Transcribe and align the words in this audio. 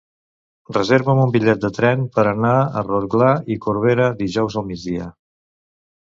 Reserva'm 0.75 1.19
un 1.23 1.33
bitllet 1.33 1.59
de 1.65 1.69
tren 1.75 2.07
per 2.15 2.23
anar 2.31 2.53
a 2.81 2.83
Rotglà 2.87 3.27
i 3.55 3.59
Corberà 3.65 4.07
dijous 4.23 4.57
al 4.63 4.67
migdia. 4.71 5.11